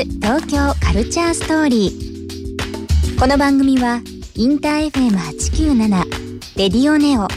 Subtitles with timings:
[0.00, 3.18] ス東京カルチャーストーリー。
[3.18, 4.00] この番組は
[4.34, 7.28] インター FM897 レディオネオ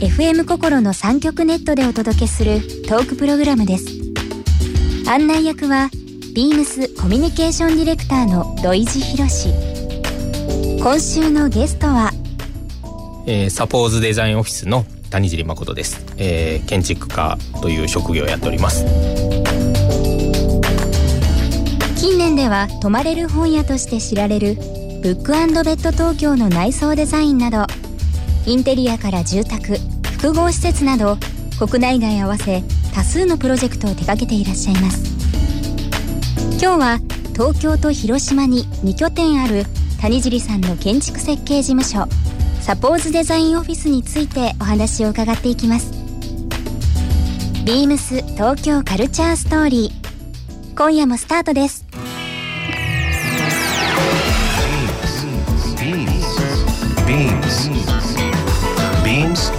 [0.00, 3.86] FM 心の3極ネットでお届けするトークプログラムです。
[5.06, 5.90] 案内役は
[6.34, 10.78] ビームスコミュニケーションディレクターの土井地博。
[10.78, 12.12] 今週のゲストは、
[13.26, 19.25] えー、サポーズデザインオフィスの谷尻誠です、えー、建築家という職業をやっております。
[22.36, 24.54] では泊まれる本屋として知られる
[25.02, 27.66] ブックベッド東京の内装デザインなど
[28.44, 29.78] インテリアから住宅
[30.18, 31.16] 複合施設など
[31.58, 32.62] 国内外合わせ
[32.94, 35.16] 多数のプロジェクトを手掛けていらっしゃいます。
[36.60, 37.00] 今日は
[37.32, 39.64] 東京と広島に2拠点ある
[40.00, 42.06] 谷尻さんの建築設計事務所
[42.60, 45.90] サポーズデザインオフィスについてお話を伺っていきます。
[47.64, 51.85] ビームス東京カルチャーストーリー今夜もスタートです。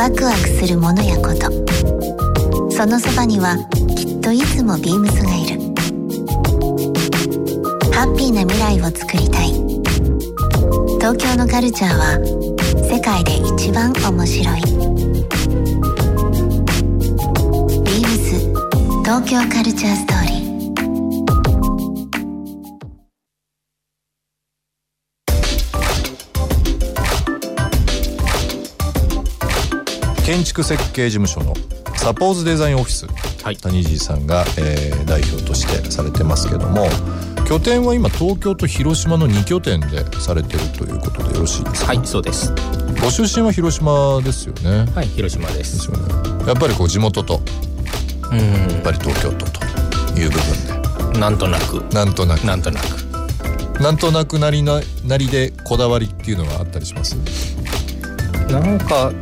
[0.00, 1.50] ワクワクするものやこと。
[2.70, 3.58] そのそばには
[3.94, 5.60] きっといつもビームスがいる。
[7.92, 9.48] ハッピーな未来を作りたい。
[10.98, 12.18] 東京のカルチャーは
[12.88, 14.62] 世界で一番面白い。
[17.84, 18.40] ビームス
[19.04, 20.09] 東京カルチャース
[30.30, 31.54] 建築設計事務所の
[31.96, 33.08] サポーズデザインオフィス、
[33.42, 36.86] はい、谷尻さんが、えー、代表としてされてますけども
[37.48, 41.94] 拠点は今東京と広島の2拠点でされてるということでよろしいですか？
[41.96, 42.54] はいそうです。
[43.02, 44.86] ご出身は広島ですよね。
[44.94, 45.88] はい広島です。
[45.88, 46.14] ですよね。
[46.46, 47.40] やっぱりこう地元と
[48.30, 48.38] うん。
[48.38, 49.44] やっぱり東京都
[50.12, 51.18] という部分で。
[51.18, 51.82] なんとなく。
[51.92, 52.44] なんとなく。
[52.44, 53.82] なんとなく。
[53.82, 57.16] なんとなくなりななりでこだわりっていうのはあったりします？
[58.48, 59.12] なんか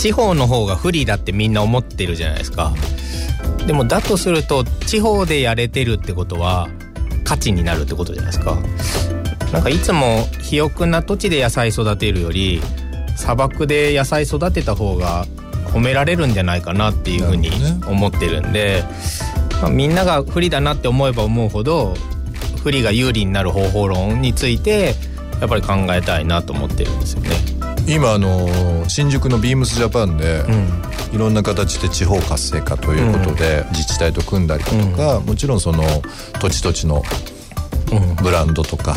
[0.00, 2.72] 地方の方が不利だってみんな思ってるじゃないですか
[3.66, 6.70] でもだとすると地方でやれてるってことは
[7.22, 8.56] 価値になるってことじゃないですか
[9.52, 12.62] なんかいつも肥沃な土地で野菜育てるより
[13.14, 15.26] 砂漠で野菜育てた方が
[15.66, 17.50] 褒められるんじゃないかなっていうふうに
[17.86, 18.82] 思ってるんで、
[19.60, 21.94] まあ、みんなが不利だなって思えば思うほど
[22.62, 24.94] 不利が有利になる方法論について
[25.40, 27.49] やっぱり考えたいなと思ってるんですよね。
[27.90, 30.44] 今あの新宿のビームスジャパンで、
[31.12, 35.82] いろんな形で地方活性化ということで、自治体と組んだりだとか、もちろんその
[36.40, 37.02] 土地土地の
[38.22, 38.94] ブランドとか、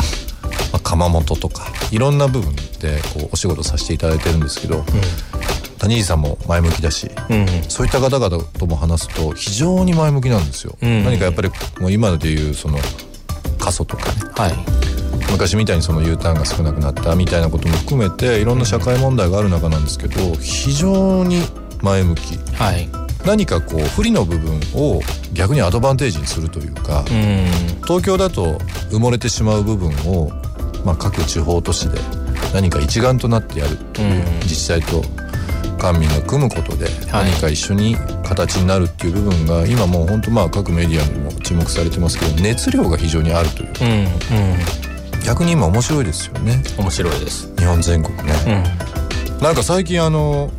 [0.71, 4.83] まあ、窯元とかいろんな部分でこうお仕事させていただいてるんですけど、
[5.79, 7.09] 谷地さんも前向きだし、
[7.69, 10.77] そういった方々とも話すと非常に前向きなんですよ。
[10.81, 11.49] 何かやっぱり
[11.79, 12.77] もう今でいうその
[13.57, 14.53] 過疎とかね、はい、
[15.31, 21.41] 昔みたいにその U ターンが少なくなったみたいなことも含めていろんな社会問題がある中なんですけど非常に
[21.81, 22.87] 前向き、はい、
[23.25, 25.01] 何かこう不利の部分を
[25.33, 27.03] 逆にアドバンテージにするというか
[27.83, 28.57] 東京だと
[28.91, 30.29] 埋もれてしまう部分を、
[30.85, 31.99] まあ、各地方都市で
[32.53, 35.03] 何か一丸となってやるっていう自治体と
[35.83, 43.73] 官民が組むことで何か一緒に形になるっていう部分が今もう本当まあ各メディアにも注目されてますけど熱量が非常にあるという。
[43.73, 44.92] か、うんうん、
[45.23, 46.61] 逆に今面白いですよね。
[46.77, 47.53] 面白いです。
[47.57, 50.51] 日本全国ね、うん、なんか最近あの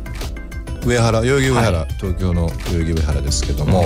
[0.85, 3.85] 上原代々木上原、はい、東京の代々木上原ですけども、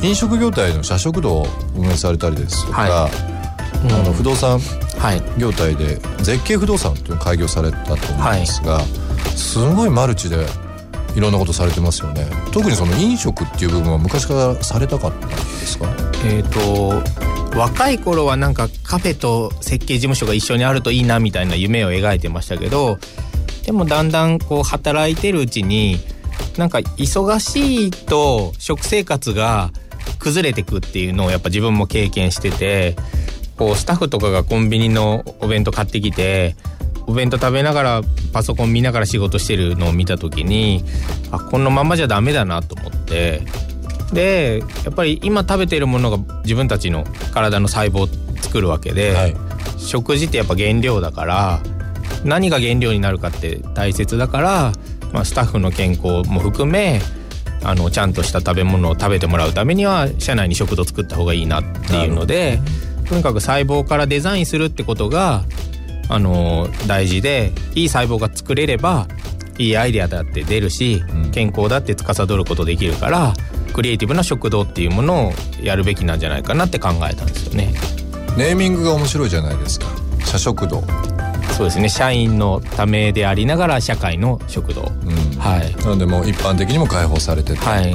[0.00, 4.60] うん、飲食業態の社食堂を運営されたりですとか、はい、あの不動産
[5.38, 8.84] 業態で絶景不動産というのを開業されたと思うんですが、はい、
[9.36, 10.46] すごいマルチで
[11.16, 12.26] いろんなことされてますよね。
[12.52, 15.86] 特にその飲食っていう部分は昔からされたかったんですか？
[16.24, 17.02] えっ、と
[17.56, 22.98] 若い頃はなんかカフェと設計事務所が一緒にあるといいなみたいな夢を描いてましたけど
[23.66, 25.98] でもだんだんこう働いてるうちに
[26.56, 29.70] なんか忙しいと食生活が
[30.18, 32.96] 崩れてくっていうのをやっぱ自分も経験してて
[33.56, 36.56] こうスタッフとかがコンビニのお弁当買ってきて
[37.06, 38.00] お弁当食べながら
[38.32, 40.84] パソコン見ながら仕事してるのを見た時に
[41.30, 43.42] あこのままじゃダメだなと思って
[44.12, 49.36] でやっぱり今食べているものが自分たちの体の細胞を作るわけで、はい。
[49.78, 51.60] 食事ってやっぱ原料だから
[52.24, 54.72] 何が原料になるかって大切だから、
[55.12, 57.00] まあ、スタッフの健康も含め
[57.64, 62.60] あのちゃんとした食べ物を食べてもらうためには社内に食堂作った方がいいなっていうので
[63.08, 65.44] とにかく細胞からデザインするってことが
[66.08, 69.06] あの大事でいい細胞が作れれば
[69.58, 71.30] いいアイデアだって出るし、うん。
[71.30, 73.34] 健康だって司ることできるから
[73.72, 75.32] クリエイティブな食堂っていうものを
[75.62, 77.74] やるべきなんじゃないかなって考えたんですよね。
[78.36, 79.86] ネーミングが面白いじゃないですか。
[80.24, 80.82] 社食堂、
[81.52, 81.88] そうですね。
[81.88, 84.82] 社員のためでありながら社会の食堂。
[84.82, 85.38] うん。
[85.38, 85.74] はい。
[85.76, 87.94] なのでもう一般的にも開放されてて、はい、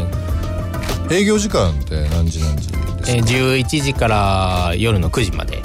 [1.11, 5.61] 営業時間って何時何時ですか、えー、11時から夜の9時まで。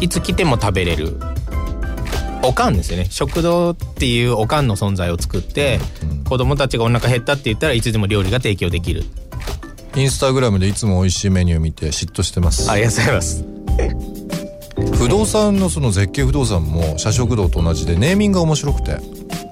[0.00, 1.16] いつ来ても食べれる。
[2.42, 3.06] おかんですよね。
[3.10, 6.24] 食堂っていうおかんの存在を作って、うん。
[6.24, 9.04] 子供たちがお腹減ったって言ったらいつでも料理が提供できる
[9.96, 12.70] インスタグラムでいつも美味しいメニュー見て嫉妬してます。
[12.70, 13.44] ありがとうございます。
[14.98, 18.98] 不動産のその絶景不動産も社食堂と同じでネーミングが面白くて、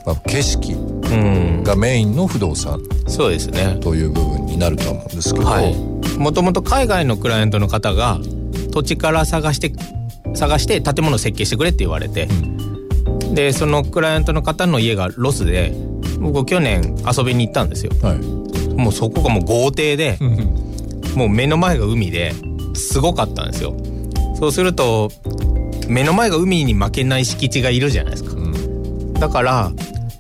[0.05, 1.63] まあ、景色うん。
[1.63, 3.79] がメインの不動産そうですね。
[3.81, 5.75] という部分になるとは思うんですけど、はい。
[6.19, 8.19] もともと海外のクライアントの方が
[8.71, 9.73] 土地から探して
[10.35, 12.29] 探して建物を設計してくれって言われて、
[13.33, 15.73] でそのクライアントの方の家がロスで
[16.21, 17.93] 僕去年遊びに行ったんですよ。
[18.03, 18.34] はい
[18.77, 20.19] もうそこがもう豪邸で、
[21.15, 22.33] もう目の前が海で
[22.75, 23.75] すごかったんですよ。
[24.39, 25.11] そうすると
[25.89, 28.33] 目の前が海に負けない敷地がいるじゃないですか。
[28.33, 29.15] うん。
[29.15, 29.73] だから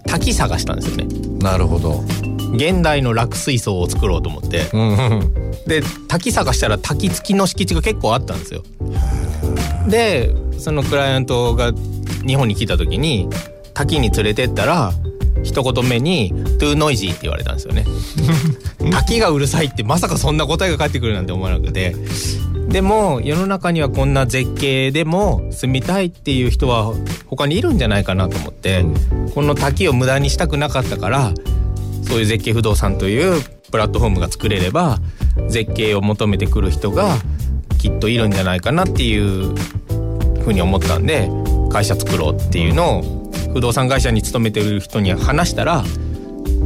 [0.06, 1.06] 滝探したんですよね。
[1.40, 2.04] なるほど、
[2.54, 4.68] 現代の落水槽を作ろうと思って。
[4.72, 5.34] うん。
[5.66, 8.62] で滝探したら滝付きの敷地が結構あったんですよ。
[9.88, 11.72] でそのクライアントが
[12.26, 13.28] 日本に来た時に
[13.74, 14.92] 滝に連れてったら
[15.42, 16.32] 一言目に
[16.64, 17.84] 「too noisy」って言われたんですよね。
[18.90, 21.94] 滝がうるさいってまさかそんな答えが返ってくるなんて思わなくて。
[22.68, 26.92] でも世の中にはこんな絶景でも住みたいっていう人は
[27.26, 28.84] 他にいるんじゃないかなと思って、
[29.32, 31.32] この滝を無駄にしたくなかったから
[32.02, 33.40] そういう絶景不動産という
[33.70, 34.98] プラットフォームが作れれば
[35.48, 37.16] 絶景を求めてくる人が
[37.78, 39.54] きっといるんじゃないかなっていう
[40.42, 41.30] ふうに思ったんで
[41.70, 45.84] 会社作ろうっていうのを不動産会社に勤めてる人に話したら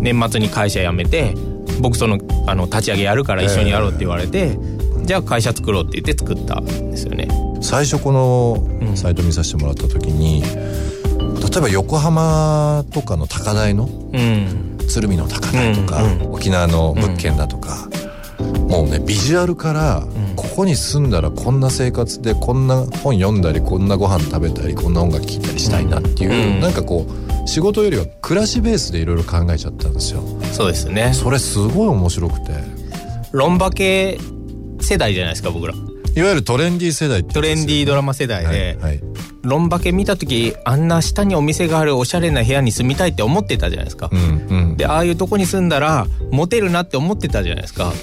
[0.00, 1.35] 年末に会社辞めて
[1.81, 4.59] 僕そのあの立ち上げやるから一緒にやろうって言われて、
[5.05, 7.29] じゃあ会社作ろうって言って作ったんですよね。
[7.61, 8.97] 最初このうん。
[8.97, 10.49] サイト見させてもらった時に、例
[11.59, 17.89] えば横浜とかの高台のうん、鶴見の高台とか、うん沖縄の物件だとか、
[18.69, 20.37] もうねビジュアルから、ん。
[20.37, 26.61] ここに住んだらこんな生活でこんな本読んだりこんなご飯食べたりこんな音楽聴いたりしたいなっていう、うん。
[26.61, 30.23] なんかこう仕事よりは暮らしベースでいろいろ考えちゃったんですよ。
[30.53, 31.12] そうですね。
[31.15, 32.53] それすごい面白くて。
[33.33, 34.19] ロンバ系
[34.81, 35.75] 世代じゃないですか僕ら。
[35.75, 39.00] いわゆるトレンディー世代トレンディードラマ世代で、はいはい。
[39.43, 44.77] ロンバケ見た時あんな下にお店があるおしゃれな部屋に住みたいって思ってたじゃないですか、うんうん。
[44.77, 47.94] でああいうとこに住んだらモテるなって思ってたじゃないですか。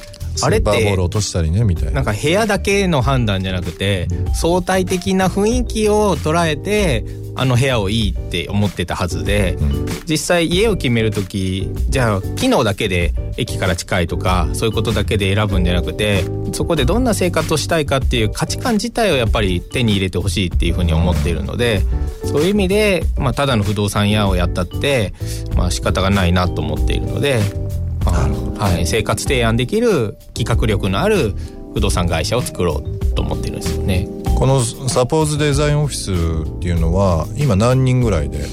[0.41, 1.91] あれっスーパーボーてル落としたりねみたいな。
[1.91, 21.81] んなか部屋だけの判断じゃなくて相対的な雰囲気を捉えてあの部屋をいいって思ってたはずで、うん実際家を決める時じゃあ機能だけで駅から近いとかそういうことだけで選ぶんじゃなくてそこでどんな生活をしたいかっていう価値観自体をやっぱり手に入れてほしいっていうふうに思っているので
[22.23, 25.13] そういう意味で、まあ、ただの不動産屋をやったって、
[25.55, 27.39] まあ仕方がないなと思っているので、
[28.03, 28.25] ま
[28.59, 31.33] あはい、生活提案できる企画力のある
[31.73, 34.14] 不動産会社を作ろうと思っているんですよね。
[34.45, 36.11] このサポーズデザインオフィス
[36.47, 38.45] っていうのは今何人ぐらいで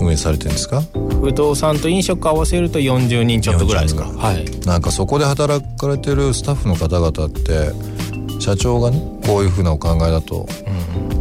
[0.00, 0.80] 運営されてるんですか？
[1.20, 4.04] 不動産と飲食合わせると40人ちょっとぐらいですか。
[4.04, 4.60] 40はい。
[4.60, 10.46] なんかそこで働かれてるスタッフの方々って社長がねこういうふうなお考えだと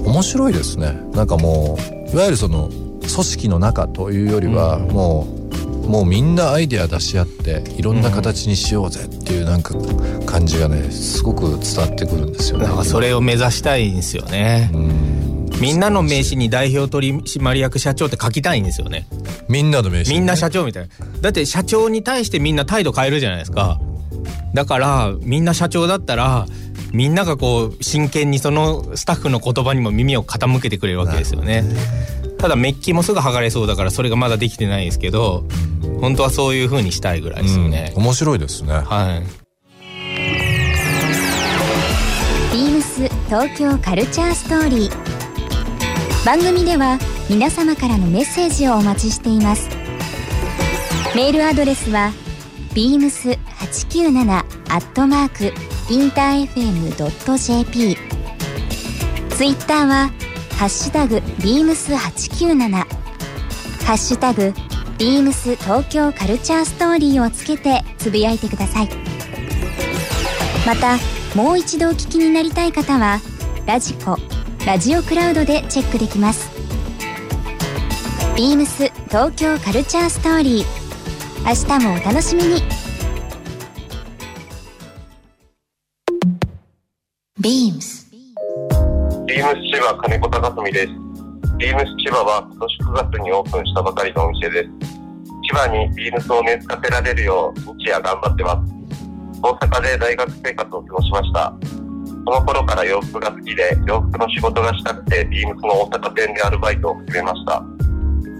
[0.05, 0.93] 面白いですね。
[1.11, 5.42] なんかもういわゆるその組織の中というよりはもう
[5.85, 9.75] もうみんなアイデア出し合っていろんな形にしようぜっていうなんか
[10.25, 14.71] 感じがねすごく伝わってくるんですよねなんかそれを目指したいんですよね。
[14.73, 15.23] うん
[15.59, 19.07] みんなの名刺に代表取締役社長って書きたいんですよね。
[19.47, 20.89] みんなの名刺、みんな社長みたいな。
[21.21, 23.79] だって社長に対してみんな態度変えるじゃないですか。
[24.53, 26.47] だからみんな社長だったら
[26.91, 31.63] みんながこう真剣にそのスタッフの言葉にも耳を傾けてくれるわけですよね。
[32.43, 35.45] ただメッキもすぐ剥がれそうだからそれがまだできてないんですけど
[36.01, 37.93] 本当はそういう風にしたいぐらいですよね。
[37.95, 38.03] うん。
[38.03, 38.73] 面白いですね。
[38.73, 39.23] はい。
[42.51, 46.25] ビームス東京カルチャーストーリー。
[46.25, 49.69] 番組では皆様からのメッセージをお待ちしています。
[51.15, 52.11] メールアドレスは
[52.73, 55.53] beams897 アットマーク
[55.89, 57.97] インター FM.jp
[59.29, 60.11] ツイッターは
[60.57, 62.85] ハッシュタグ beams897 ハ
[63.93, 64.53] ッシュタグ
[64.97, 68.89] beams 東京カルチャーストーリーをつけてつぶやいてください。
[70.65, 70.97] また
[71.35, 73.19] もう一度お聞きになりたい方は
[73.65, 74.17] ラジコ
[74.65, 76.49] ラジオクラウドでチェックできます。
[78.37, 80.83] ビームス東京カルチャーストーリー。
[81.45, 82.61] 明日もお楽しみに。
[87.39, 90.87] ビームスームス千葉金子隆澄です。
[91.57, 94.69] ビームス千葉は今年9月にオープンしたばかりのお店です。
[95.43, 98.73] 千葉にビームスを根付かせられるよう日夜頑張ってます。
[99.43, 101.53] 大阪で大学生活を過ごしました。
[102.07, 107.61] その頃から洋服が好きで洋服の仕事がしたくてビームスの大阪店でアルバイトを始めました。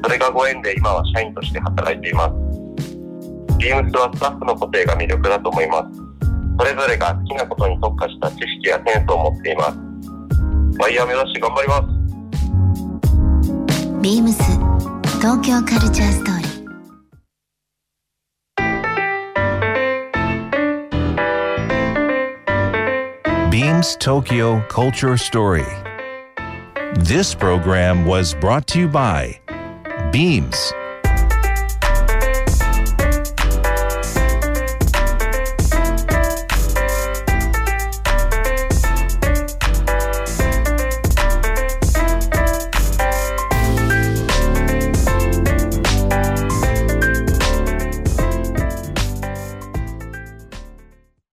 [0.03, 2.33] それがご縁で今は社員として働いています。
[3.59, 5.99] ビームスはスタッフの固定が魅力だと思います。
[6.57, 9.92] それぞれが好きなことに特化した知識やセンスを持っています。
[10.78, 11.82] ワイヤー目指して頑張ります。
[14.00, 14.42] ビームス
[15.18, 16.48] 東京カルチャーストーリー
[23.50, 25.64] Beams Tokyo Culture Story.
[26.94, 29.40] This program was brought to you by
[30.12, 30.72] Beams.